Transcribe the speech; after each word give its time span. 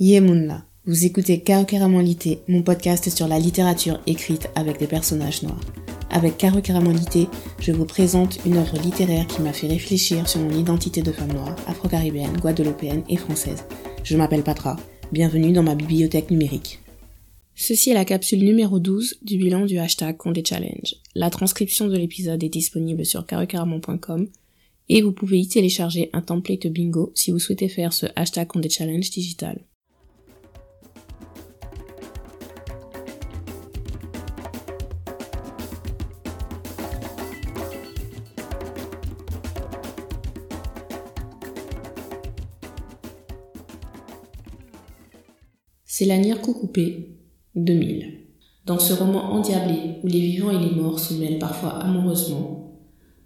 Yemunla, 0.00 0.64
vous 0.86 1.06
écoutez 1.06 1.42
Lité, 2.02 2.38
mon 2.46 2.62
podcast 2.62 3.10
sur 3.10 3.26
la 3.26 3.40
littérature 3.40 4.00
écrite 4.06 4.48
avec 4.54 4.78
des 4.78 4.86
personnages 4.86 5.42
noirs. 5.42 5.60
Avec 6.10 6.40
Lité, 6.40 7.26
je 7.58 7.72
vous 7.72 7.84
présente 7.84 8.38
une 8.46 8.58
œuvre 8.58 8.80
littéraire 8.80 9.26
qui 9.26 9.42
m'a 9.42 9.52
fait 9.52 9.66
réfléchir 9.66 10.28
sur 10.28 10.38
mon 10.38 10.56
identité 10.56 11.02
de 11.02 11.10
femme 11.10 11.32
noire, 11.32 11.56
afro-caribéenne, 11.66 12.36
guadeloupéenne 12.36 13.02
et 13.08 13.16
française. 13.16 13.64
Je 14.04 14.16
m'appelle 14.16 14.44
Patra, 14.44 14.76
bienvenue 15.10 15.50
dans 15.50 15.64
ma 15.64 15.74
bibliothèque 15.74 16.30
numérique. 16.30 16.78
Ceci 17.56 17.90
est 17.90 17.94
la 17.94 18.04
capsule 18.04 18.44
numéro 18.44 18.78
12 18.78 19.18
du 19.22 19.36
bilan 19.36 19.66
du 19.66 19.80
hashtag 19.80 20.16
Condé 20.16 20.44
Challenge. 20.46 20.94
La 21.16 21.28
transcription 21.28 21.88
de 21.88 21.96
l'épisode 21.96 22.44
est 22.44 22.48
disponible 22.48 23.04
sur 23.04 23.26
carocaramon.com 23.26 24.28
et 24.90 25.02
vous 25.02 25.12
pouvez 25.12 25.40
y 25.40 25.48
télécharger 25.48 26.08
un 26.12 26.20
template 26.20 26.68
bingo 26.68 27.10
si 27.16 27.32
vous 27.32 27.40
souhaitez 27.40 27.68
faire 27.68 27.92
ce 27.92 28.06
hashtag 28.14 28.46
Condé 28.46 28.68
Challenge 28.68 29.10
digital. 29.10 29.58
C'est 45.90 46.04
lanière 46.04 46.42
Coucoupé, 46.42 47.16
2000. 47.56 48.26
Dans 48.66 48.78
ce 48.78 48.92
roman 48.92 49.32
endiablé 49.32 49.94
où 50.04 50.06
les 50.06 50.20
vivants 50.20 50.50
et 50.50 50.62
les 50.62 50.76
morts 50.76 51.00
se 51.00 51.14
mêlent 51.14 51.38
parfois 51.38 51.70
amoureusement, 51.70 52.78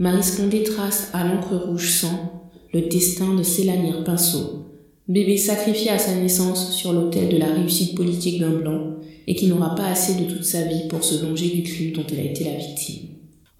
Marie 0.00 0.24
Scondé 0.24 0.64
trace 0.64 1.08
à 1.12 1.24
l'encre 1.24 1.54
rouge 1.54 2.00
sang 2.00 2.50
le 2.74 2.80
destin 2.88 3.36
de 3.36 3.44
Célanière 3.44 4.02
Pinceau, 4.02 4.66
bébé 5.06 5.36
sacrifié 5.36 5.90
à 5.90 6.00
sa 6.00 6.16
naissance 6.16 6.72
sur 6.72 6.92
l'autel 6.92 7.28
de 7.28 7.36
la 7.36 7.54
réussite 7.54 7.96
politique 7.96 8.40
d'un 8.40 8.58
blanc 8.58 8.96
et 9.28 9.36
qui 9.36 9.46
n'aura 9.46 9.76
pas 9.76 9.86
assez 9.86 10.20
de 10.20 10.28
toute 10.28 10.44
sa 10.44 10.64
vie 10.64 10.88
pour 10.88 11.04
se 11.04 11.24
venger 11.24 11.50
du 11.50 11.62
crime 11.62 11.92
dont 11.92 12.06
elle 12.10 12.26
a 12.26 12.30
été 12.30 12.42
la 12.42 12.56
victime. 12.56 13.10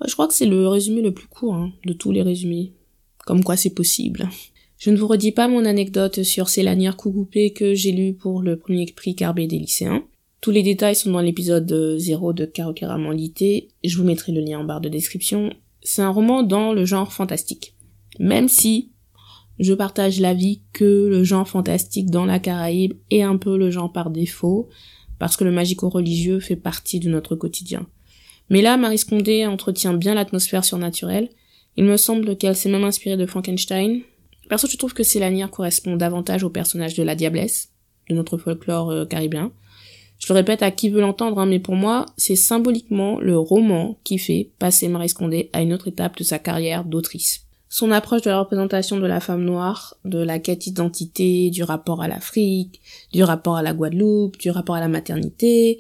Je 0.05 0.13
crois 0.13 0.27
que 0.27 0.35
c'est 0.35 0.45
le 0.45 0.67
résumé 0.67 1.03
le 1.03 1.15
plus 1.15 1.29
court 1.29 1.55
hein, 1.55 1.71
de 1.87 1.93
tous 1.93 2.11
les 2.11 2.23
résumés. 2.23 2.73
Comme 3.25 3.45
quoi 3.45 3.57
c'est 3.57 3.71
possible. 3.71 4.29
Je 4.79 4.91
ne 4.91 4.97
vous 4.97 5.09
redis 5.09 5.33
pas 5.33 5.49
mon 5.49 5.65
anecdote 5.65 6.23
sur 6.23 6.49
ces 6.49 6.63
lanières 6.63 6.97
cougoupées 6.97 7.53
que 7.53 7.75
j'ai 7.75 7.91
lues 7.91 8.15
pour 8.15 8.43
le 8.43 8.57
premier 8.57 8.87
prix 8.87 9.17
Carbet 9.17 9.49
des 9.49 9.59
lycéens. 9.59 10.05
Tous 10.41 10.53
les 10.53 10.63
détails 10.63 10.95
sont 10.95 11.11
dans 11.11 11.21
l'épisode 11.21 11.97
0 11.99 12.33
de 12.33 12.45
Caro 12.45 12.73
Lité, 13.11 13.71
je 13.83 13.99
vous 13.99 14.05
mettrai 14.05 14.31
le 14.31 14.41
lien 14.41 14.61
en 14.61 14.65
barre 14.65 14.81
de 14.81 14.89
description. 14.89 15.53
C'est 15.83 16.03
un 16.03 16.11
roman 16.11 16.45
dans 16.45 16.73
le 16.73 16.85
genre 16.85 17.13
fantastique. 17.13 17.75
Même 18.21 18.49
si 18.49 18.93
je 19.59 19.75
partage 19.75 20.21
l'avis 20.21 20.63
que 20.73 21.09
le 21.09 21.25
genre 21.25 21.49
fantastique 21.49 22.11
dans 22.11 22.25
la 22.25 22.39
Caraïbe 22.39 22.95
est 23.11 23.23
un 23.23 23.37
peu 23.37 23.59
le 23.59 23.73
genre 23.73 23.93
par 23.93 24.11
défaut, 24.11 24.69
parce 25.19 25.37
que 25.37 25.43
le 25.43 25.51
magico-religieux 25.51 26.39
fait 26.39 26.55
partie 26.55 27.01
de 27.01 27.11
notre 27.11 27.35
quotidien. 27.35 27.89
Mais 28.49 28.63
là, 28.63 28.77
Marie 28.77 28.99
Scondé 28.99 29.45
entretient 29.45 29.95
bien 29.95 30.15
l'atmosphère 30.15 30.65
surnaturelle. 30.65 31.31
Il 31.77 31.85
me 31.85 31.97
semble 31.97 32.37
qu'elle 32.37 32.55
s'est 32.55 32.71
même 32.71 32.85
inspirée 32.85 33.17
de 33.17 33.27
Frankenstein, 33.27 34.03
Perso, 34.49 34.67
je 34.67 34.77
trouve 34.77 34.95
que 34.95 35.03
Célanière 35.03 35.51
correspond 35.51 35.97
davantage 35.97 36.43
au 36.43 36.51
personnage 36.51 36.95
de 36.95 37.03
la 37.03 37.15
diablesse, 37.15 37.71
de 38.09 38.15
notre 38.15 38.39
folklore 38.39 38.91
euh, 38.91 39.05
caribéen? 39.05 39.53
Je 40.19 40.33
le 40.33 40.35
répète 40.35 40.63
à 40.63 40.71
qui 40.71 40.89
veut 40.89 41.01
l'entendre, 41.01 41.39
hein, 41.39 41.47
mais 41.47 41.61
pour 41.61 41.77
moi, 41.77 42.07
c'est 42.17 42.35
symboliquement 42.35 43.21
le 43.21 43.39
roman 43.39 43.99
qui 44.03 44.19
fait 44.19 44.51
passer 44.59 44.89
Marie 44.89 45.11
Scondé 45.11 45.49
à 45.53 45.63
une 45.63 45.73
autre 45.73 45.87
étape 45.87 46.17
de 46.17 46.25
sa 46.25 46.39
carrière 46.39 46.85
d'autrice. 46.85 47.45
Son 47.69 47.93
approche 47.93 48.23
de 48.23 48.31
la 48.31 48.41
représentation 48.41 48.99
de 48.99 49.07
la 49.07 49.21
femme 49.21 49.45
noire, 49.45 49.95
de 50.05 50.19
la 50.19 50.39
quête 50.39 50.61
d'identité, 50.61 51.51
du 51.51 51.63
rapport 51.63 52.03
à 52.03 52.09
l'Afrique, 52.09 52.81
du 53.13 53.23
rapport 53.23 53.57
à 53.57 53.63
la 53.63 53.75
Guadeloupe, 53.75 54.39
du 54.39 54.51
rapport 54.51 54.75
à 54.75 54.81
la 54.81 54.89
maternité, 54.89 55.79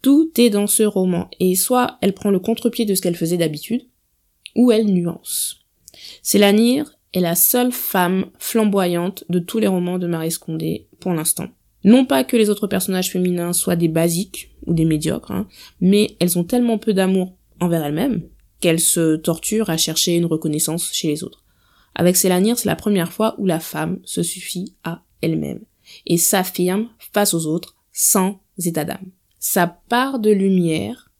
tout 0.00 0.30
est 0.38 0.50
dans 0.50 0.66
ce 0.66 0.82
roman. 0.82 1.28
Et 1.38 1.54
soit 1.54 1.98
elle 2.00 2.14
prend 2.14 2.30
le 2.30 2.40
contre-pied 2.40 2.86
de 2.86 2.94
ce 2.94 3.02
qu'elle 3.02 3.16
faisait 3.16 3.36
d'habitude, 3.36 3.82
ou 4.54 4.72
elle 4.72 4.86
nuance. 4.86 5.66
Célanière 6.22 6.95
est 7.16 7.20
la 7.20 7.34
seule 7.34 7.72
femme 7.72 8.26
flamboyante 8.38 9.24
de 9.30 9.38
tous 9.38 9.58
les 9.58 9.66
romans 9.66 9.98
de 9.98 10.06
Marie 10.06 10.30
Scondé 10.30 10.86
pour 11.00 11.14
l'instant. 11.14 11.48
Non 11.82 12.04
pas 12.04 12.24
que 12.24 12.36
les 12.36 12.50
autres 12.50 12.66
personnages 12.66 13.10
féminins 13.10 13.54
soient 13.54 13.74
des 13.74 13.88
basiques 13.88 14.54
ou 14.66 14.74
des 14.74 14.84
médiocres, 14.84 15.30
hein, 15.30 15.48
mais 15.80 16.18
elles 16.20 16.38
ont 16.38 16.44
tellement 16.44 16.76
peu 16.76 16.92
d'amour 16.92 17.34
envers 17.58 17.82
elles-mêmes 17.82 18.28
qu'elles 18.60 18.80
se 18.80 19.16
torturent 19.16 19.70
à 19.70 19.78
chercher 19.78 20.16
une 20.16 20.26
reconnaissance 20.26 20.92
chez 20.92 21.08
les 21.08 21.24
autres. 21.24 21.42
Avec 21.94 22.16
Célanir, 22.16 22.58
c'est 22.58 22.68
la 22.68 22.76
première 22.76 23.12
fois 23.12 23.34
où 23.38 23.46
la 23.46 23.60
femme 23.60 23.98
se 24.04 24.22
suffit 24.22 24.74
à 24.84 25.02
elle-même 25.22 25.64
et 26.04 26.18
s'affirme 26.18 26.90
face 27.14 27.32
aux 27.32 27.46
autres 27.46 27.76
sans 27.92 28.40
état 28.62 28.84
d'âme. 28.84 29.10
Sa 29.38 29.66
part 29.66 30.18
de 30.18 30.30
lumière 30.30 31.10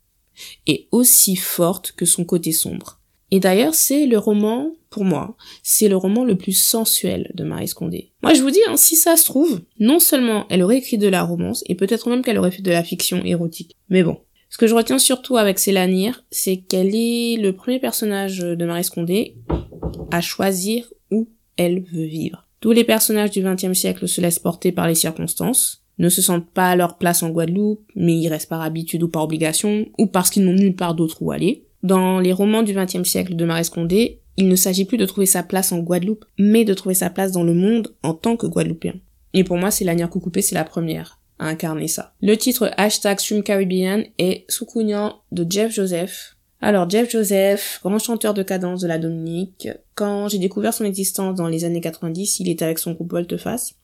est 0.67 0.89
aussi 0.91 1.37
forte 1.37 1.93
que 1.93 2.05
son 2.05 2.27
côté 2.27 2.53
sombre. 2.53 3.01
Et 3.31 3.41
d'ailleurs, 3.41 3.75
c'est 3.75 4.07
le 4.07 4.19
roman, 4.19 4.71
pour 4.91 5.05
moi, 5.05 5.37
c'est 5.63 5.89
le 5.89 5.97
roman 5.97 6.25
le 6.25 6.37
plus 6.37 6.53
sensuel 6.53 7.31
de 7.35 7.45
Marie 7.45 7.69
Scondé. 7.69 8.13
Moi, 8.23 8.35
je 8.35 8.43
vous 8.43 8.51
dis, 8.51 8.61
hein, 8.69 8.77
si 8.77 8.97
ça 8.97 9.17
se 9.17 9.25
trouve, 9.25 9.61
non 9.81 9.99
seulement 9.99 10.47
elle 10.49 10.63
aurait 10.63 10.79
écrit 10.79 10.99
de 10.99 11.09
la 11.09 11.23
romance, 11.23 11.65
et 11.67 11.75
peut-être 11.75 12.09
même 12.09 12.23
qu'elle 12.23 12.39
aurait 12.39 12.53
fait 12.53 12.63
de 12.63 12.71
la 12.71 12.85
fiction 12.85 13.25
érotique. 13.25 13.75
Mais 13.89 14.03
bon. 14.03 14.19
Ce 14.49 14.59
que 14.59 14.69
je 14.69 14.75
retiens 14.77 14.99
surtout 14.99 15.37
avec 15.37 15.59
Célanir, 15.59 16.25
c'est 16.31 16.59
qu'elle 16.59 16.95
est 16.95 17.37
le 17.37 17.53
premier 17.53 17.81
personnage 17.81 18.39
de 18.39 18.65
Marie 18.65 18.85
Scondé 18.85 19.37
à 20.13 20.21
choisir 20.21 20.93
où 21.11 21.29
elle 21.57 21.83
veut 21.83 22.07
vivre. 22.07 22.47
Tous 22.61 22.73
les 22.73 22.85
personnages 22.85 23.33
du 23.33 23.43
XXe 23.43 23.79
siècle 23.79 24.09
se 24.09 24.21
laissent 24.21 24.39
porter 24.39 24.73
par 24.73 24.87
les 24.87 24.95
circonstances, 24.95 25.83
ne 25.99 26.09
se 26.09 26.23
sentent 26.23 26.49
pas 26.51 26.71
à 26.71 26.77
leur 26.77 26.97
place 26.97 27.23
en 27.23 27.31
Guadeloupe, 27.31 27.85
mais 27.95 28.17
y 28.17 28.29
restent 28.29 28.49
par 28.49 28.63
habitude 28.63 29.03
ou 29.03 29.09
par 29.09 29.25
obligation, 29.25 29.87
ou 29.99 30.07
parce 30.07 30.31
qu'ils 30.31 30.45
n'ont 30.45 30.53
nulle 30.53 30.77
part 30.77 30.95
d'autre 30.95 31.23
où 31.23 31.33
aller. 31.33 31.66
Dans 31.83 32.19
les 32.19 32.33
romans 32.33 32.63
du 32.63 32.75
XXe 32.75 33.09
siècle 33.09 33.37
de 33.37 33.45
Marie 33.45 33.65
Scondé, 33.65 34.21
il 34.37 34.49
ne 34.49 34.57
s'agit 34.57 34.85
plus 34.85 34.99
de 34.99 35.07
trouver 35.07 35.27
sa 35.27 35.43
place 35.43 35.73
en 35.73 35.79
Guadeloupe, 35.79 36.25
mais 36.39 36.65
de 36.65 36.75
trouver 36.75 36.95
sa 36.95 37.11
place 37.11 37.33
dans 37.33 37.45
le 37.45 37.55
monde 37.55 37.95
en 38.03 38.15
tant 38.15 38.37
que 38.37 38.47
Guadeloupéen. 38.47 38.95
Et 39.35 39.45
pour 39.45 39.57
moi, 39.57 39.71
c'est 39.71 39.85
Lanière 39.85 40.11
Coucoupé, 40.11 40.43
c'est 40.43 40.55
la 40.55 40.65
première 40.65 41.19
à 41.39 41.49
incarner 41.49 41.89
ça. 41.89 42.15
Le 42.23 42.37
titre 42.37 42.71
hashtag 42.77 43.21
Stream 43.21 43.43
Caribbean 43.43 44.05
est 44.19 44.45
Soukounian 44.49 45.21
de 45.33 45.47
Jeff 45.49 45.73
Joseph. 45.73 46.37
Alors 46.63 46.89
Jeff 46.89 47.11
Joseph, 47.11 47.81
grand 47.83 47.99
chanteur 47.99 48.33
de 48.33 48.43
cadence 48.43 48.81
de 48.81 48.89
la 48.89 48.99
Dominique, 48.99 49.69
quand 49.95 50.29
j'ai 50.29 50.39
découvert 50.39 50.73
son 50.73 50.85
existence 50.85 51.35
dans 51.35 51.49
les 51.49 51.65
années 51.65 51.83
90, 51.83 52.41
il 52.41 52.49
était 52.49 52.65
avec 52.65 52.79
son 52.79 52.93
groupe 52.93 53.13
Volteface. 53.13 53.75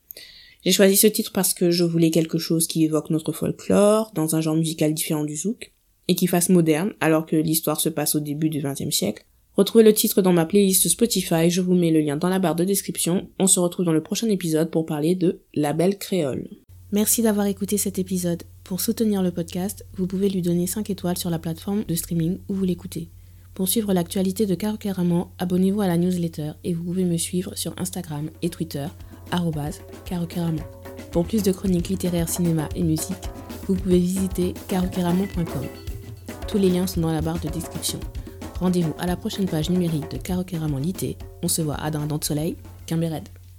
J'ai 0.64 0.72
choisi 0.72 0.96
ce 0.96 1.06
titre 1.06 1.32
parce 1.32 1.54
que 1.54 1.70
je 1.70 1.84
voulais 1.84 2.10
quelque 2.10 2.38
chose 2.38 2.66
qui 2.66 2.84
évoque 2.84 3.10
notre 3.10 3.32
folklore, 3.32 4.12
dans 4.14 4.36
un 4.36 4.40
genre 4.40 4.56
musical 4.56 4.94
différent 4.94 5.24
du 5.24 5.36
zouk 5.36 5.72
et 6.08 6.14
qui 6.14 6.26
fasse 6.26 6.48
moderne 6.48 6.92
alors 7.00 7.26
que 7.26 7.36
l'histoire 7.36 7.80
se 7.80 7.88
passe 7.88 8.14
au 8.14 8.20
début 8.20 8.50
du 8.50 8.60
XXe 8.60 8.94
siècle. 8.94 9.24
Retrouvez 9.56 9.84
le 9.84 9.92
titre 9.92 10.22
dans 10.22 10.32
ma 10.32 10.46
playlist 10.46 10.88
Spotify, 10.88 11.50
je 11.50 11.60
vous 11.60 11.74
mets 11.74 11.90
le 11.90 12.00
lien 12.00 12.16
dans 12.16 12.30
la 12.30 12.38
barre 12.38 12.56
de 12.56 12.64
description. 12.64 13.28
On 13.38 13.46
se 13.46 13.60
retrouve 13.60 13.84
dans 13.84 13.92
le 13.92 14.02
prochain 14.02 14.28
épisode 14.28 14.70
pour 14.70 14.86
parler 14.86 15.14
de 15.14 15.40
La 15.54 15.74
Belle 15.74 15.98
Créole. 15.98 16.48
Merci 16.90 17.22
d'avoir 17.22 17.46
écouté 17.46 17.76
cet 17.76 17.98
épisode. 17.98 18.42
Pour 18.64 18.80
soutenir 18.80 19.22
le 19.22 19.30
podcast, 19.30 19.84
vous 19.96 20.06
pouvez 20.06 20.28
lui 20.28 20.40
donner 20.40 20.66
5 20.66 20.88
étoiles 20.88 21.18
sur 21.18 21.30
la 21.30 21.38
plateforme 21.38 21.84
de 21.84 21.94
streaming 21.94 22.38
où 22.48 22.54
vous 22.54 22.64
l'écoutez. 22.64 23.08
Pour 23.54 23.68
suivre 23.68 23.92
l'actualité 23.92 24.46
de 24.46 24.54
Caro 24.54 24.78
abonnez-vous 25.38 25.82
à 25.82 25.86
la 25.86 25.98
newsletter 25.98 26.52
et 26.64 26.72
vous 26.72 26.84
pouvez 26.84 27.04
me 27.04 27.18
suivre 27.18 27.54
sur 27.54 27.74
Instagram 27.78 28.30
et 28.40 28.48
Twitter, 28.48 28.86
Caro 29.30 29.52
Pour 31.10 31.26
plus 31.26 31.42
de 31.42 31.52
chroniques 31.52 31.88
littéraires, 31.88 32.28
cinéma 32.28 32.68
et 32.74 32.82
musique, 32.82 33.28
vous 33.66 33.74
pouvez 33.74 33.98
visiter 33.98 34.54
carocaramon.com. 34.68 35.91
Tous 36.52 36.58
les 36.58 36.68
liens 36.68 36.86
sont 36.86 37.00
dans 37.00 37.12
la 37.12 37.22
barre 37.22 37.40
de 37.40 37.48
description. 37.48 37.98
Rendez-vous 38.60 38.92
à 38.98 39.06
la 39.06 39.16
prochaine 39.16 39.46
page 39.46 39.70
numérique 39.70 40.10
de 40.10 40.18
Caro 40.18 40.44
Lité. 40.78 41.16
On 41.42 41.48
se 41.48 41.62
voit 41.62 41.76
à 41.76 41.90
Dindon 41.90 42.18
de 42.18 42.24
Soleil, 42.24 42.58
Red. 43.08 43.26